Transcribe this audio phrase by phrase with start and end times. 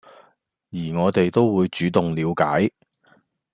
[0.71, 2.71] 而我哋都會主動了解